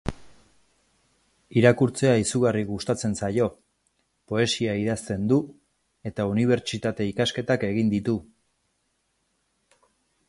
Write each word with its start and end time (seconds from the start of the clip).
Irakurtzea 1.59 2.15
izugarri 2.21 2.63
gustatzen 2.69 3.13
zaio, 3.19 3.49
poesia 4.33 4.75
idazten 4.85 5.29
du, 5.33 5.39
eta 6.13 6.27
unibertsitate-ikasketak 6.33 7.69
egin 7.73 7.95
ditu. 7.97 8.19